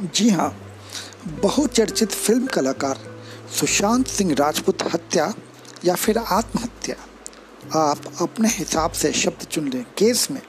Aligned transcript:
जी 0.00 0.28
हाँ 0.30 0.50
बहुचर्चित 1.42 2.10
फ़िल्म 2.10 2.46
कलाकार 2.46 2.98
सुशांत 3.50 4.06
सिंह 4.06 4.34
राजपूत 4.34 4.82
हत्या 4.94 5.32
या 5.84 5.94
फिर 5.94 6.18
आत्महत्या, 6.18 6.96
आप 7.78 7.98
अपने 8.20 8.48
हिसाब 8.48 8.92
से 8.92 9.12
शब्द 9.12 9.44
चुन 9.44 9.68
लें 9.68 9.82
केस 9.98 10.30
में। 10.30 10.40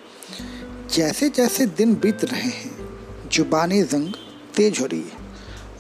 जैसे 0.94 1.30
जैसे 1.30 1.66
दिन 1.66 1.96
बीत 1.96 2.24
रहे 2.24 2.42
हैं, 2.42 3.30
जुबानी 3.32 3.82
जंग 3.84 4.14
तेज 4.56 4.80
हो 4.80 4.86
रही 4.86 5.00
है 5.00 5.18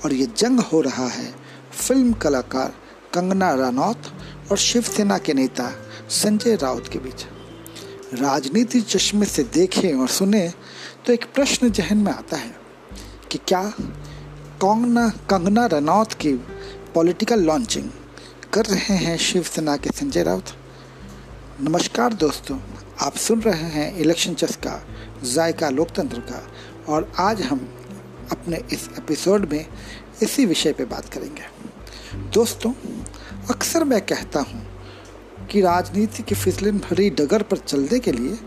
और 0.04 0.14
ये 0.14 0.26
जंग 0.38 0.60
हो 0.62 0.82
रहा 0.82 1.08
है, 1.08 1.34
फ़िल्म 1.72 2.14
कलाकार 2.14 2.74
कंगना 3.14 3.52
रनौत 3.54 4.12
और 4.52 4.58
शिवसेना 4.58 5.18
के 5.18 5.34
नेता 5.34 5.72
संजय 6.12 6.56
राउत 6.56 6.88
के 6.88 7.00
बीच। 7.00 7.26
राजनीति 8.14 8.82
चश्मे 8.82 9.26
से 9.26 9.44
देखें 9.44 9.94
और 9.94 10.08
सुने 10.08 10.52
तो 11.06 11.14
एक 11.14 11.26
प्रश्न 11.36 11.72
जहन 11.72 11.98
में 11.98 12.12
आता 12.12 12.38
है 12.38 12.69
कि 13.32 13.38
क्या 13.38 13.62
कंगना 14.62 15.08
कंगना 15.30 15.66
रनौत 15.66 16.14
की 16.14 16.32
पॉलिटिकल 16.96 17.40
लॉन्चिंग 17.40 17.90
कर 18.54 18.66
रहे 18.66 18.96
हैं 18.96 19.18
शिवसेना 19.18 19.76
के 19.78 19.90
संजय 19.90 20.24
राउत? 20.24 20.46
नमस्कार 21.62 22.14
दोस्तों, 22.14 22.60
आप 23.02 23.16
सुन 23.16 23.42
रहे 23.42 23.70
हैं 23.70 23.96
इलेक्शन 23.98 24.34
चस 24.34 24.56
का 24.56 24.82
जायका 25.24 25.70
लोकतंत्र 25.70 26.20
का, 26.20 26.42
और 26.94 27.12
आज 27.20 27.42
हम 27.42 27.70
अपने 28.32 28.62
इस 28.74 28.90
एपिसोड 28.98 29.52
में 29.52 29.66
इसी 30.24 30.46
विषय 30.46 30.74
पे 30.74 30.86
बात 30.86 31.10
करेंगे। 31.10 31.44
दोस्तों, 32.34 32.74
अक्सर 33.50 33.84
मैं 33.84 34.02
कहता 34.02 34.40
हूँ 34.40 34.68
कि 35.48 35.62
राजनीति 35.62 36.24
की 36.24 36.36
फिसलन 36.36 36.80
भरी 36.80 37.10
डगर 37.10 37.44
पर 37.44 37.58
चलने 37.58 38.00
के 38.00 38.12
लिए 38.12 38.40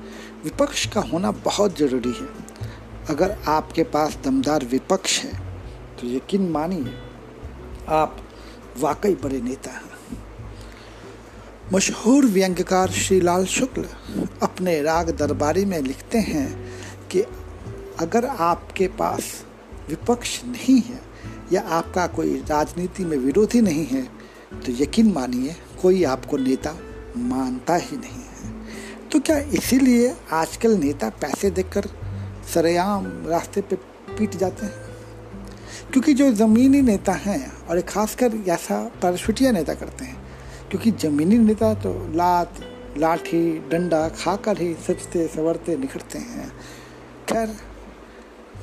विपक्ष 0.44 0.86
का 0.86 1.00
होना 1.00 1.30
बहुत 1.30 1.78
ज़रूरी 1.78 2.12
है। 2.12 2.51
अगर 3.10 3.36
आपके 3.48 3.82
पास 3.84 4.18
दमदार 4.24 4.64
विपक्ष 4.64 5.18
है 5.20 5.32
तो 5.96 6.06
यकीन 6.06 6.48
मानिए, 6.50 6.92
आप 7.88 8.16
वाकई 8.80 9.14
बड़े 9.14 9.40
नेता 9.40 9.70
हैं। 9.70 9.90
मशहूर 11.72 12.24
व्यंग्यकार 12.26 12.90
श्रीलाल 12.90 13.44
शुक्ल 13.46 13.84
अपने 14.42 14.80
राग 14.82 15.10
दरबारी 15.10 15.64
में 15.64 15.80
लिखते 15.80 16.18
हैं 16.18 16.48
कि 17.08 17.20
अगर 18.00 18.26
आपके 18.26 18.86
पास 18.98 19.32
विपक्ष 19.88 20.40
नहीं 20.44 20.80
है 20.80 21.00
या 21.52 21.60
आपका 21.70 22.06
कोई 22.06 22.36
राजनीति 22.48 23.04
में 23.04 23.16
विरोधी 23.16 23.60
नहीं 23.60 23.86
है 23.86 24.02
तो 24.56 24.72
यकीन 24.72 25.12
मानिए, 25.12 25.56
कोई 25.82 26.02
आपको 26.04 26.36
नेता 26.36 26.76
मानता 27.16 27.76
ही 27.76 27.96
नहीं 27.96 28.22
है। 28.22 29.08
तो 29.08 29.20
क्या 29.20 29.38
इसीलिए 29.52 30.14
आजकल 30.32 30.76
नेता 30.78 31.08
पैसे 31.20 31.50
देकर 31.50 31.88
सरेआम 32.54 33.26
रास्ते 33.26 33.60
पे 33.60 33.76
पीट 34.18 34.36
जाते 34.36 34.66
हैं। 34.66 34.92
क्योंकि 35.92 36.14
जो 36.14 36.32
ज़मीनी 36.32 36.82
नेता 36.82 37.12
हैं 37.12 37.66
और 37.66 37.78
एक 37.78 37.88
खासकर 37.88 38.34
ऐसा 38.48 38.92
पैराशूटिया 39.02 39.52
नेता 39.52 39.74
करते 39.74 40.04
हैं, 40.04 40.16
क्योंकि 40.70 40.90
ज़मीनी 40.90 41.38
नेता 41.38 41.74
तो 41.74 41.92
लात, 42.14 42.54
लाठी, 42.98 43.58
डंडा 43.58 44.08
खाकर 44.08 44.58
ही 44.58 44.74
सचते 44.74 45.26
संवरते, 45.28 45.76
निखरते 45.76 46.18
हैं। 46.18 46.52
खैर, 47.28 47.56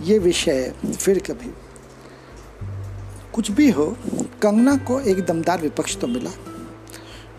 ये 0.02 0.20
विषय 0.20 0.74
फिर 0.86 1.20
कभी। 1.20 1.54
कुछ 3.34 3.52
भी 3.52 3.70
हो, 3.72 3.98
कंगना 4.42 4.76
को 4.78 5.00
एक 5.00 5.26
दमदार 5.26 5.62
विपक्ष 5.62 5.98
तो 5.98 6.08
मिला, 6.08 6.32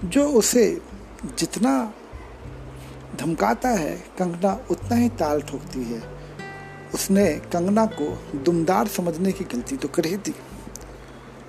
जो 0.05 0.29
उसे 0.29 0.83
जितना 1.39 1.93
धमकाता 3.17 3.69
है, 3.69 3.97
कंगना 4.19 4.67
उतना 4.71 4.97
ही 4.97 5.09
ताल 5.09 5.43
ठोकती 5.43 5.85
है। 5.85 6.20
उसने 6.95 7.27
कंगना 7.53 7.85
को 7.93 8.07
दुमदार 8.37 8.89
समझने 8.89 9.33
की 9.33 9.45
गलती 9.47 9.77
तो 9.77 9.89
कर 9.89 10.07
ही 10.07 10.17
दी। 10.19 10.35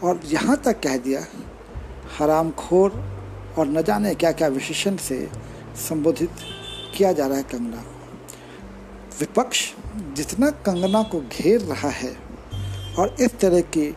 और 0.04 0.20
यहाँ 0.26 0.58
तक 0.58 0.80
कह 0.80 0.98
दिया 0.98 1.26
हराम 2.18 2.52
खोर 2.58 2.92
और 3.58 3.68
न 3.68 3.82
जाने 3.82 4.14
क्या 4.16 4.32
क्या 4.32 4.48
विशेषण 4.50 4.96
से 5.00 5.28
संबोधित 5.80 6.30
किया 6.98 7.12
जा 7.12 7.28
रहा 7.28 7.38
है 7.38 7.44
कंगना। 7.44 7.78
को 7.78 9.20
विपक्ष 9.20 9.72
जितना 10.16 10.50
कंगना 10.66 11.04
को 11.04 11.22
घेर 11.22 11.62
रहा 11.62 11.90
है 11.90 12.16
और 13.00 13.16
इस 13.20 13.38
तरह 13.40 13.62
की 13.76 13.90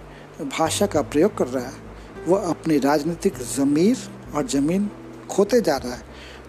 भाषा 0.43 0.87
का 0.87 1.03
प्रयोग 1.03 1.37
कर 1.39 1.47
रहा 1.47 1.67
है 1.67 1.83
वह 2.29 2.49
अपनी 2.51 2.79
राजनीतिक 2.79 3.39
ज़मीर 3.47 3.97
और 4.35 4.47
ज़मीन 4.47 4.91
खोते 5.31 5.61
जा 5.61 5.77
रहा 5.77 5.95
है 5.95 6.03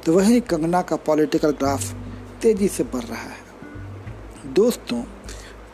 तो 0.05 0.13
वहीं 0.13 0.41
कंगना 0.41 0.81
का 0.81 0.95
पॉलिटिकल 1.05 1.51
ग्राफ 1.53 1.93
तेज़ी 2.41 2.67
से 2.67 2.83
बढ़ 2.83 3.03
रहा 3.03 3.21
है। 3.21 3.44
दोस्तों, 4.45 5.01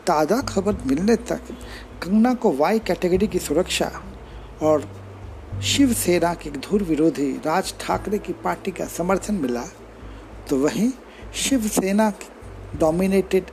ताज़ा 0.06 0.40
खबर 0.42 0.76
मिलने 0.86 1.16
तक 1.16 1.40
कंगना 2.02 2.32
को 2.34 2.52
वाई 2.52 2.78
कैटेगरी 2.78 3.26
की 3.26 3.38
सुरक्षा 3.38 3.90
और 4.62 4.88
शिवसेना 5.62 6.32
के 6.34 6.50
धुर 6.50 6.82
विरोधी 6.82 7.30
राज 7.46 7.74
ठाकरे 7.80 8.18
की 8.18 8.32
पार्टी 8.44 8.70
का 8.70 8.86
समर्थन 8.88 9.34
मिला 9.34 9.64
तो 10.48 10.56
वहीं 10.58 10.90
Shiv Sena 11.34 12.12
dominated 12.78 13.50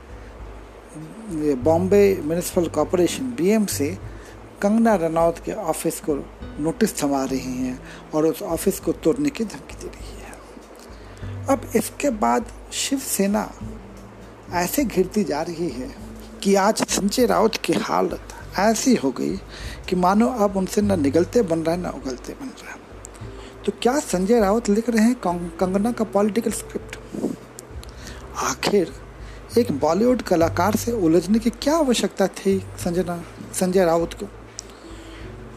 Bombay 1.64 2.02
municipal 2.24 2.66
corporation 2.68 3.30
BM 3.38 3.66
से 3.68 3.88
कंगना 4.62 4.94
रनौत 4.94 5.38
के 5.44 5.52
ऑफ़िस 5.52 6.00
को 6.00 6.14
नोटिस 6.60 7.02
थमा 7.02 7.24
रही 7.24 7.56
हैं 7.56 7.78
और 8.14 8.26
उस 8.26 8.42
ऑफ़िस 8.42 8.80
को 8.80 8.92
तोड़ने 9.04 9.30
की 9.30 9.44
धमकी 9.44 9.76
दे 9.82 9.88
रही 9.88 10.20
है। 10.22 11.46
अब 11.48 11.70
इसके 11.76 12.10
बाद 12.24 12.52
शिवसेना 12.72 13.50
ऐसे 14.52 14.84
घिरती 14.84 15.22
जा 15.24 15.40
रही 15.42 15.68
है 15.70 15.90
कि 16.42 16.54
आज 16.54 16.82
संजय 16.84 17.26
राउत 17.26 17.56
की 17.56 17.72
हालत 17.72 18.28
ऐसी 18.58 18.94
हो 18.94 19.10
गई 19.10 19.36
कि 19.88 19.96
मानो 19.96 20.28
अब 20.38 20.56
उनसे 20.56 20.82
न 20.82 21.00
निगलते 21.00 21.42
बन 21.42 21.60
रहा, 21.60 21.76
न 21.76 21.86
उगलते 21.86 22.32
बन 22.32 22.48
रहा। 22.62 22.76
तो 23.66 23.72
क्या 23.82 23.98
संजय 23.98 24.40
राउत 24.40 24.68
लिख 24.68 24.88
रहे 24.90 25.04
हैं 25.04 25.14
कंगना 25.20 25.92
का 25.92 26.04
पॉलिटिकल 26.06 26.50
स्क्रिप्ट? 26.52 26.98
आखिर 28.40 28.92
एक 29.58 29.72
बॉलीवुड 29.72 30.22
कलाकार 30.22 30.76
से 30.76 30.92
उलझने 30.92 31.38
की 31.38 31.50
क्या 31.52 31.76
आवश्यकता 31.76 32.26
थी 32.26 32.58
संजय 32.78 33.22
संजय 33.54 33.84
राउत 33.84 34.14
को? 34.14 34.26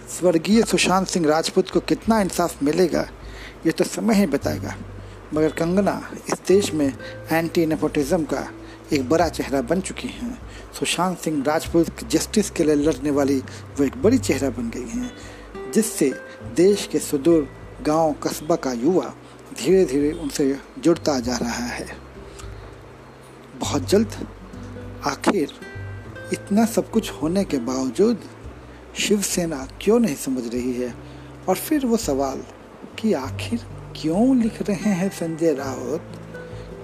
स्वर्गीय 0.10 0.64
सुशांत 0.64 1.08
सिंह 1.08 1.28
राजपूत 1.28 1.70
को 1.70 1.80
कितना 1.80 2.22
इंसाफ 2.22 2.64
मिलेगा, 2.64 3.08
ये 3.66 3.72
तो 3.72 3.84
समय 3.84 4.16
ही 4.16 4.26
बताएगा। 4.28 4.76
मगर 5.34 5.52
कंगना 5.52 6.02
इस 6.30 6.42
देश 6.48 6.74
में 6.74 6.92
एंटी 7.32 7.66
नेपोटिज्म 7.66 8.24
का 8.24 8.50
एक 8.94 9.10
बड़ा 9.10 9.28
चेहरा 9.30 9.62
बन 9.62 9.82
चुकी 9.82 10.08
हैं। 10.08 10.38
सुशांत 10.80 11.18
सिंह 11.18 11.44
राजपूत 11.44 12.04
जस्टिस 12.04 12.50
के 12.50 12.64
लिए 12.64 12.76
लड़ने 12.76 13.12
वाली 13.12 13.38
वो 13.40 13.84
एक 13.84 14.02
बड़ी 14.02 14.18
चेहरा 14.18 14.50
बन 14.50 14.70
गई 14.70 14.88
हैं, 14.90 15.12
जिससे 15.72 16.14
देश 16.56 16.88
के 16.92 17.00
सुदूर 17.00 17.50
गाँव 17.82 18.14
कस्बा 18.14 18.56
का 18.56 18.74
युवा 18.74 19.14
धीरे 19.58 19.86
धीरे 19.86 20.12
उनसे 20.12 20.60
जुड़ता 20.80 21.20
जा 21.20 21.38
रहा 21.38 21.66
है। 21.66 21.88
बहुत 23.60 23.90
जल्द 23.90 24.28
आखिर 25.06 25.54
इतना 26.34 26.66
सब 26.66 26.90
कुछ 26.92 27.12
होने 27.12 27.44
के 27.44 27.58
बावजूद 27.58 28.22
शिवसेना 29.00 29.68
क्यों 29.82 30.00
नहीं 30.00 30.16
समझ 30.16 30.48
रही 30.54 30.74
है? 30.74 30.94
और 31.50 31.56
फिर 31.56 31.86
वो 31.86 31.98
सवाल 31.98 32.44
कि 33.00 33.14
आखिर 33.14 33.66
क्यों 33.96 34.38
लिख 34.38 34.62
रहे 34.62 34.92
हैं 34.92 35.10
संजय 35.10 35.54
राउत? 35.54 36.23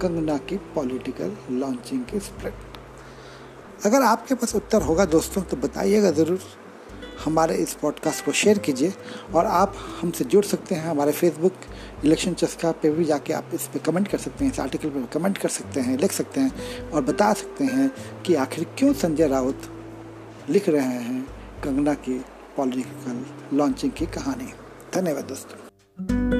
कंगना 0.01 0.37
की 0.49 0.57
पॉलिटिकल 0.75 1.35
लॉन्चिंग 1.51 2.03
की 2.05 2.19
स्प्रेड 2.21 2.67
अगर 3.85 4.01
आपके 4.03 4.35
पास 4.35 4.55
उत्तर 4.55 4.81
होगा 4.81 5.05
दोस्तों 5.07 5.41
तो 5.41 5.57
बताइएगा 5.57 6.11
ज़रूर। 6.13 6.39
हमारे 7.23 7.55
इस 7.57 7.73
पॉडकास्ट 7.73 8.25
को 8.25 8.31
शेयर 8.31 8.57
कीजिए 8.57 8.93
और 9.35 9.45
आप 9.45 9.73
हमसे 10.01 10.25
जुड़ 10.25 10.43
सकते 10.45 10.75
हैं। 10.75 10.89
हमारे 10.89 11.11
फेसबुक 11.11 11.53
इलेक्शन 12.05 12.33
चस्का 12.33 12.71
पे 12.81 12.89
भी 12.89 13.05
जाके 13.05 13.33
आप 13.33 13.49
इस 13.53 13.67
पर 13.67 13.79
कमेंट 13.81 14.07
कर 14.07 14.17
सकते 14.17 14.45
हैं, 14.45 14.51
इस 14.51 14.59
आर्टिकल 14.59 14.89
पर 14.89 15.05
कमेंट 15.13 15.37
कर 15.37 15.49
सकते 15.49 15.81
हैं, 15.81 15.97
लिख 15.97 16.11
सकते 16.11 16.41
हैं 16.41 16.89
और 16.91 17.01
बता 17.03 17.31
सकते 17.33 17.63
हैं 17.65 17.91
कि 18.25 18.35
आखिर 18.37 18.67
क्यों 18.77 18.93
संजय 18.95 19.27
राउत 19.27 19.69
लिख 20.49 20.69
रहे 20.69 20.81
हैं 20.81 21.23
कंगना 21.63 21.93
की 21.95 22.19
पॉलिटिकल 22.57 23.57
लॉन्चिंग 23.57 23.91
की 23.91 24.05
कहानी। 24.07 24.53
धन्यवाद 24.93 25.25
दोस्तों। 25.25 26.38